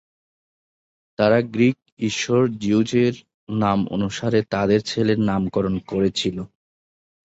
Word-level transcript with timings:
তাঁরা 1.19 1.39
গ্রীক 1.53 1.77
ঈশ্বর 2.01 2.41
জিউস-এর 2.61 3.15
নাম 3.61 3.79
অনুসারে 3.95 4.39
তাঁদের 4.53 4.79
ছেলের 4.83 5.19
নামকরণ 5.29 5.75
করেছিল। 5.87 6.37